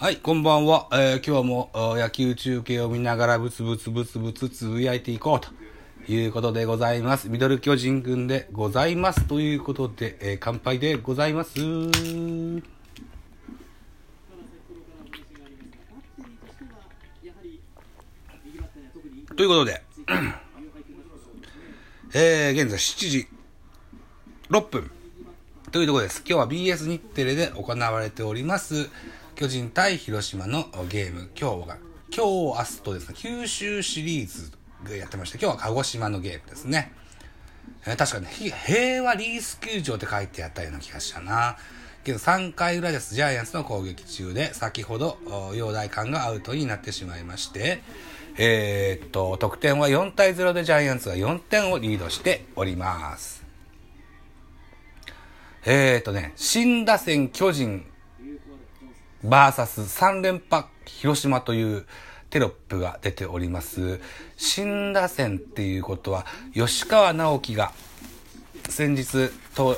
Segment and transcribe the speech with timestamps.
[0.00, 0.86] はい、こんばんは。
[0.92, 5.48] えー今日も野球中継を見ながらブツブツブツブツつぶやいていこうと
[6.06, 7.28] いうことでございます。
[7.28, 11.54] ミドル巨人軍でございますということで、えー乾杯でございます。
[11.54, 11.88] とい
[19.46, 19.82] うことで、
[22.14, 23.26] えー現在7時
[24.48, 24.88] 6分
[25.72, 26.22] というところです。
[26.24, 28.88] 今日は BS 日テレで行われております、
[29.38, 31.78] 巨人対広島のゲーム、今日が、
[32.12, 34.50] 今日、明日とですね、九州シリーズ
[34.82, 36.90] がやってまして、今日は鹿児島のゲームですね。
[37.86, 41.56] えー確かね、平和リース球場って書いてあったような気がしたな。
[42.02, 43.14] けど3回裏です。
[43.14, 47.84] ジャイアンツの攻撃中で、先ほど、お陽大館がアウトになってしまいまして、
[48.38, 53.44] えーっと、得点は4対0でジャイアンツが4点をリードしております。
[55.64, 57.86] えーっとね、新打線巨人
[59.28, 61.86] バーサス3連覇広島という
[62.30, 64.00] テロップが出ております。
[64.36, 67.72] 新打線っていうことは、吉川直樹が
[68.68, 69.74] 先日と、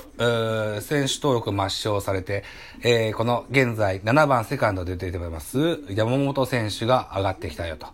[0.81, 2.45] 選手登録抹消されて、
[2.83, 7.87] えーこの現在7番セカンドで出ております山本選手が上がってきたよと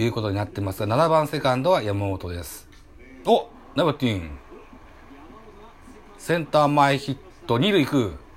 [0.00, 2.68] いうことになってますが、7番セカンドは山本です。
[3.26, 4.38] おナバティン。
[6.18, 7.16] センター前ヒッ
[7.46, 8.29] ト、二塁行く。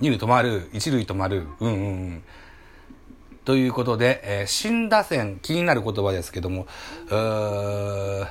[0.00, 1.46] 二塁止まる、一塁止まる。
[1.60, 2.22] うんうんうん。
[3.44, 6.66] ということで、えー新打線、気になる言葉ですけども、
[7.06, 8.26] うー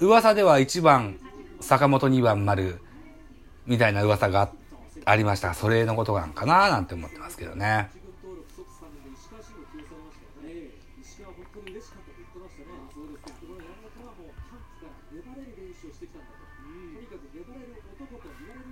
[0.00, 1.18] 噂では1番、
[1.60, 2.80] 坂本2番丸、
[3.66, 4.50] みたいな噂が
[5.04, 7.90] ありましたが、それのことなんかななんて思ってますけどね。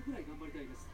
[0.07, 0.89] とい頑張りたいです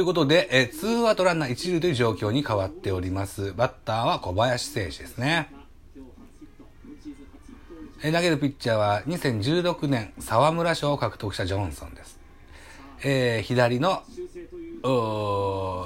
[0.00, 3.52] うことで、えー、ツーアウトランナー一塁という状況に変わっております。
[3.52, 5.50] バッターは小林選手ですね。
[8.02, 12.18] えー投げるピッチャーは2016年沢村賞を獲得したジョンソンです。
[13.04, 14.02] えー左の、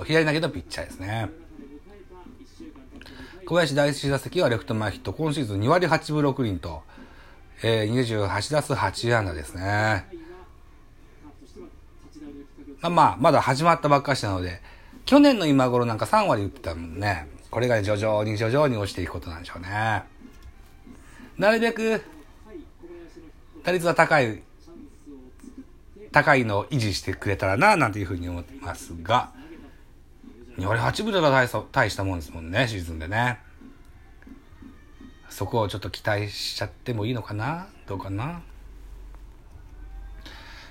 [0.05, 1.31] 左投げのピッチャーですね。
[3.47, 6.83] 小林第1打席はレフト前ヒット、今シーズン2割8分6厘と、
[7.67, 10.05] えー、28打数8安打ですね。
[12.83, 14.61] まあま、まだ始まったばっかしなので、
[15.07, 17.27] 去年の今頃なんか3割打ってたもんね。
[17.51, 20.03] これが徐々に徐々に落ちていくことなんでしょうね。
[21.39, 22.03] なるべく、
[23.63, 24.43] 打率は高い、
[26.13, 29.33] 高いのを維持してくれたらな、なんていうふうに思ってますが、
[30.59, 33.39] 2割8分だと大した大したもんですもんね、シーズンでね。
[35.35, 37.67] そこをちょっと期待しちゃってもいいのかな？
[37.89, 38.41] どうかな？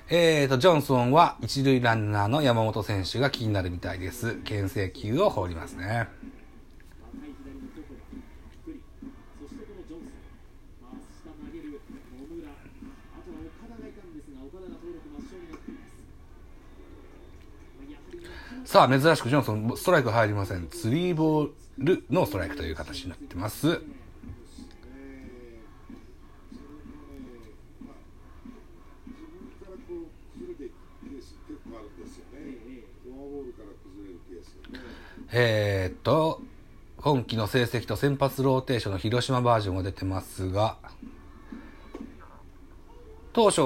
[0.09, 4.35] えーと、ジョンソンは一塁ランナーの山本選手が気になるみたいです。
[4.45, 6.07] 牽制球を放りますね。
[18.63, 20.69] さあ、珍しくジョンソン、ストライク入りません。
[20.71, 23.81] スリーボールのストライクという形になってます。
[35.35, 36.43] えーっと、
[36.97, 40.77] 今季の成績と先発ローテーションの広島バージョンが出てますが、
[43.33, 43.61] 当初、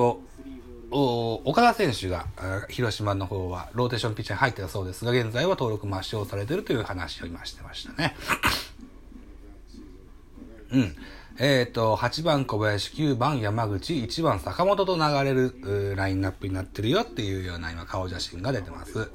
[0.89, 2.25] 岡田選手が
[2.69, 8.15] 広島の方はローテーションピッチャーに入ってたそうですが、現在は登録抹消されてるという話を今してましたね。
[10.71, 10.95] うん。
[11.37, 19.11] えっ、と、8番小林、9番山口、1番坂本と流れるラインナップになってるよっていうような今顔写真が出てます。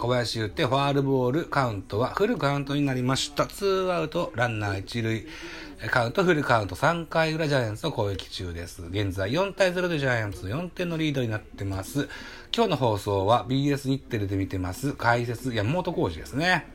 [0.00, 3.46] 小林打ってファールボール、カウントはフルカウントになりました。
[3.46, 5.26] ツーアウト、ランナー一塁、
[5.90, 8.82] カウントフルカウント3回裏ジャイアンツの攻撃中です。
[8.86, 12.08] 現在4対0でジャイアンツ4点のリードになってます。
[12.56, 14.94] 今日の放送は BS 日テレで見てます。
[14.94, 16.66] 解説山本浩二ですね。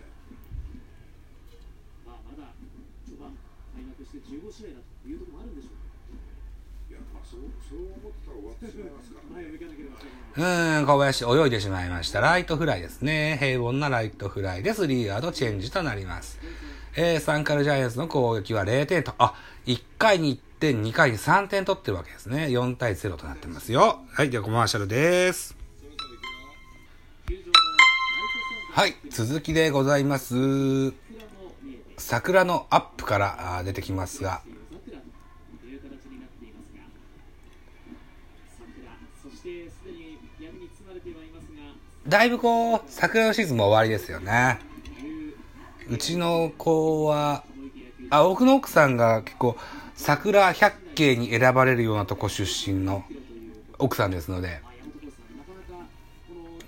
[5.08, 12.20] うーん、小林泳いでしまいました。
[12.20, 13.38] ライトフライですね。
[13.40, 16.40] 平凡なライトフライでスリーアウトチェンジとなります。
[16.96, 19.34] えー、サンカルジャイアンツの攻撃は0点と、あ、
[19.66, 22.48] 1回に1点、2回に3点取ってるわけですね。
[22.48, 24.00] 4対0となってますよ。
[24.12, 25.56] はい、ではコマーシャルです。
[28.74, 30.94] はい、続きでございます。
[31.98, 34.42] 桜のアップから出てきますが、
[42.08, 44.60] だいぶこう、桜のシーズンも終わりですよね。
[45.90, 47.44] うちの子は、
[48.12, 49.58] あ、僕の奥さんが結構、
[49.96, 53.04] 桜百景に選ばれるようなとこ出身の
[53.80, 54.62] 奥さんですので、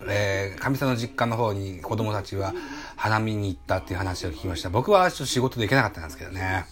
[0.07, 2.53] えー、かみさんの実家の方に子供たちは
[2.95, 4.69] 花見に行ったっていう話を聞きました。
[4.69, 6.65] 僕はちょっと仕事で行けなかったんですけどね。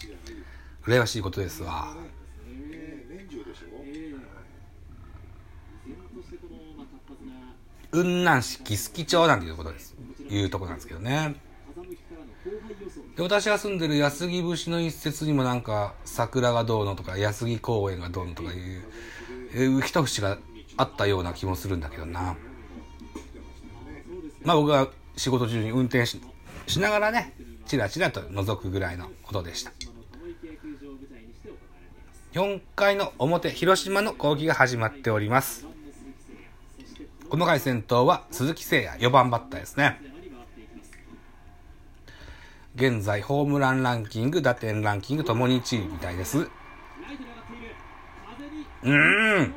[0.84, 1.94] 羨ましいことですわ。
[7.96, 9.94] 雲南市木槻町なんていうことです。
[10.28, 11.36] いうとこなんですけどね。
[13.16, 18.56] で、私が住んでる安来節の一節にもなんか、桜がどうのとか、安来公園がどうのとかい
[19.66, 20.36] う、一節が
[20.76, 22.36] あったような気もするんだけどな。
[24.42, 26.20] まあ僕は仕事中に運転し
[26.66, 27.32] しながらね、
[27.66, 29.72] チラチラと覗くぐらいのことでした。
[32.32, 35.66] 4回の表、広島の攻撃が始まっております。
[37.28, 40.00] 細かい先頭は鈴木誠也、4番バッターですね。
[42.76, 46.48] 現在、ホームランランキング、打点ランキングともに1位みたいです。
[48.82, 49.54] うん。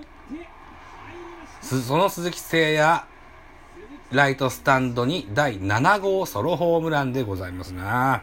[1.62, 3.04] その鈴木誠也、
[4.12, 8.21] ライトスタンドに第7号ソロホームランでございますなん。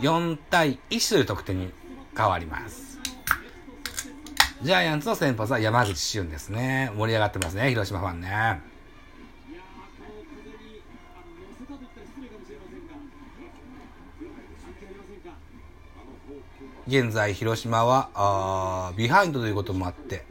[0.00, 1.70] 4対1という得点に
[2.16, 2.98] 変わります。
[4.62, 6.92] ジャイアンツの先発は山口俊ですね。
[6.96, 8.60] 盛り上がってますね、広島ファンね。
[16.86, 20.24] 現在、広島はあビハインドということもあって、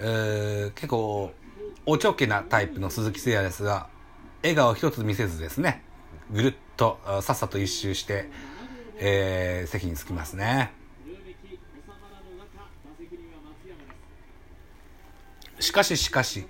[0.00, 1.32] えー、結構、
[1.86, 3.88] おちょけなタイプの鈴木誠也ですが、
[4.42, 5.82] 笑顔一つ見せずですね、
[6.32, 8.28] ぐるっとさっさと一周して、
[9.06, 10.72] えー、席に着きますね。
[15.60, 16.46] しかししかし、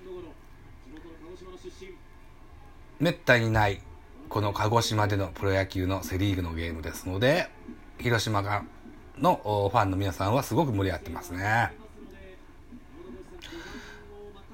[2.97, 3.81] めったにない
[4.29, 7.49] この鹿児島でのプロ野球のセ・リーグのゲームですので、
[7.99, 8.63] 広島が
[9.17, 11.84] のファンの皆さんはすごく盛り上がってますね。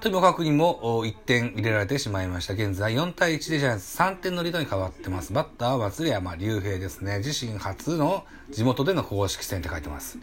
[0.01, 2.55] とにもかくにも1点入れられてしまいました。
[2.55, 5.31] 現在4対1でジャイアンツ3点のリードに変わってます。
[5.31, 7.19] バッターは松山竜平ですね。
[7.19, 10.17] 自身初の地元での公式戦って書いてます。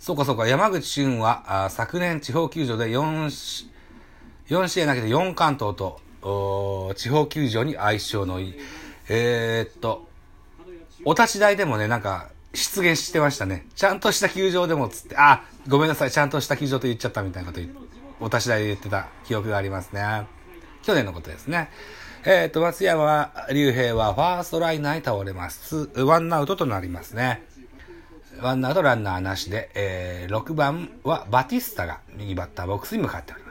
[0.00, 3.68] そうかそうか、山口俊は昨年地方球場で4
[4.48, 6.00] 4試合投げて4関東と、
[6.96, 8.54] 地方球場に相性のいい。
[9.10, 10.08] えー、っと、
[11.04, 13.66] お立ち台でもね、なんか、出現してましたね。
[13.74, 20.26] ちゃんとした球場でもつって、あ、ごめんなさい、ちゃんとした球場と言っちゃったみたいなこと言ってお立ち台で言ってた記憶がありますね。
[20.82, 21.70] 去年のことですね。
[22.24, 25.90] えっ、と、松山竜平はファーストライナーに倒れます。
[25.96, 27.42] ワンアウトとなりますね。
[28.40, 33.41] ワンアウトランナーなしで、えー、6番はバティスタが右バッターボックスに向かっております。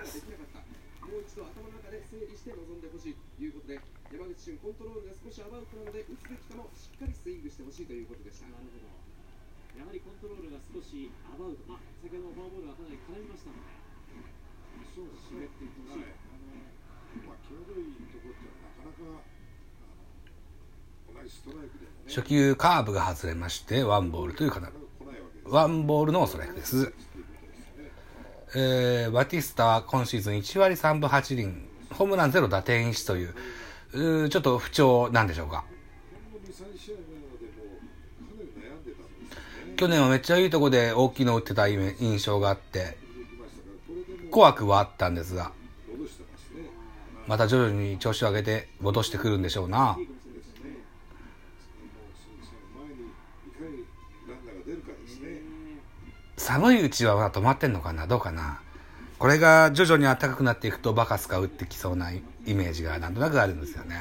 [22.07, 24.69] 初球カーブが外れまして、ワンボールというかな、
[25.45, 26.93] ワンボールのストライクです。
[28.53, 31.53] えー、バティスタは今シーズン1割3分8厘、
[31.91, 33.25] ホームラン0打点1とい
[33.93, 35.63] う、うちょっと不調なんでしょうか。
[39.77, 42.98] 去年はめっちゃいいとこで大きいの打ってた印象があって、
[44.29, 45.53] 怖くはあったんですが、
[47.25, 49.98] また徐々に調子を上げて戻してくるんでしょうな。
[56.41, 58.07] 寒いうちはまだ止まってんのかな？
[58.07, 58.60] どうかな？
[59.19, 63.95] これが徐々に暖かくなっていくとバカスカ打ってきそうなイメージがなんとなくあるんですよね。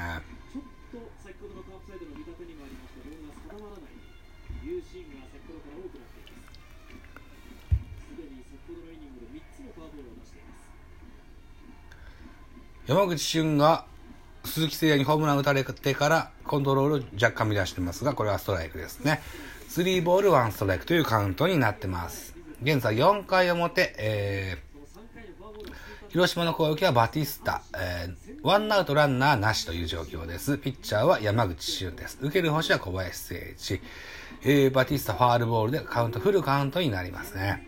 [12.87, 13.85] 山口俊が
[14.45, 19.21] 鈴木誠也にホームラン打たれてからコントロール若干乱してますが、これはストライクですね。
[19.71, 22.35] 3ボール1ストライクというカウントになってます。
[22.61, 30.59] 現在4回表、えー、広島の攻撃はバティスタ、えー、ワンアウトランナーなしという状況です。
[30.59, 32.19] ピッチャーは山口俊です。
[32.21, 33.81] 受ける星は小林誠一。
[34.43, 37.65] えー、バティスタファールボールでカウント、フルカウントになりますね。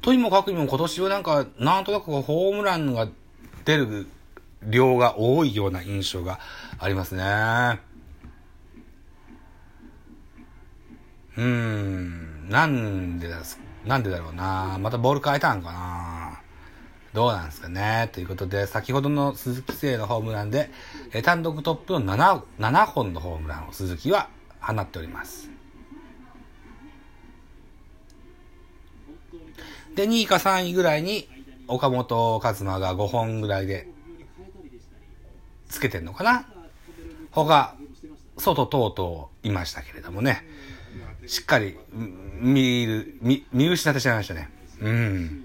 [0.00, 3.08] とにもかくにも今年はなんか、なんとなくホームランが
[3.64, 4.06] 出る
[4.62, 6.38] 量が多いような印象が
[6.78, 7.22] ありますね。
[11.36, 14.78] うーん、なんでだす、なんでだろうな。
[14.78, 16.40] またボール変えたんかな。
[17.12, 18.08] どうなんですかね。
[18.12, 20.70] ということで、先ほどの鈴木誠のホームランで、
[21.12, 24.28] え単独トップの 7, 7本のホームランを鈴木は
[24.60, 25.50] 放っております。
[29.94, 31.28] で、2位か3位ぐらいに、
[31.68, 33.88] 岡本和真が5本ぐらいで、
[35.68, 36.46] つけてんのかな？
[37.30, 37.74] 他、
[38.36, 40.44] 外等々いましたけれどもね。
[41.26, 41.78] しっかり、
[42.40, 44.50] 見る、見、見失ってしまいましたね。
[44.80, 45.44] うん。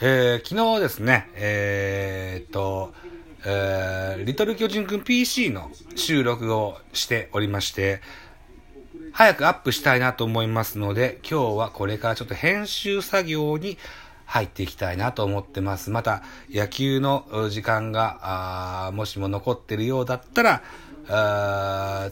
[0.00, 2.92] えー、昨日ですね、えー、っと、
[3.44, 8.00] えー、リトル巨人くん PC の収録をしておりまして、
[9.16, 13.78] 早くアップしたいなと思いますので、今日はこれからちょっと編集作業に
[14.26, 15.88] 入っていきたいなと思ってます。
[15.88, 20.62] また、野球の時間が、もしも残ってるようだったら、
[21.08, 22.10] あ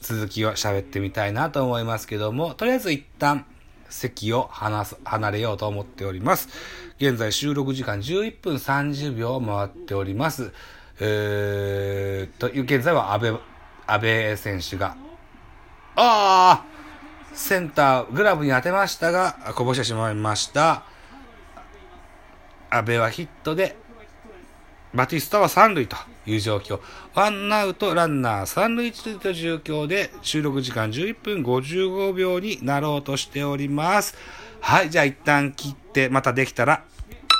[0.00, 3.44] 続きを喋ってみたいなと思いますけども、とりあえず一旦
[3.90, 6.48] 席を離す、離れようと思っております。
[6.96, 10.54] 現在収録時間11分30秒回っております。
[10.98, 13.30] えー、という現在は安倍、
[13.86, 14.96] 安倍選手が
[16.00, 16.64] ああ
[17.34, 20.84] センター、グラブに当てましたが、こぼしてしまいました。
[22.70, 23.76] 阿部はヒットで、
[24.94, 26.78] バティスタは三塁という状況。
[27.14, 34.14] ワンアウトランナー三塁一塁という状況で、収録時間11分55秒になろうとしております。
[34.60, 36.84] はい、じゃあ一旦切って、またできたら